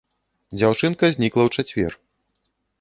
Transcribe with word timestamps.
Дзяўчынка 0.57 1.05
знікла 1.17 1.43
ў 1.45 1.49
чацвер. 1.61 1.91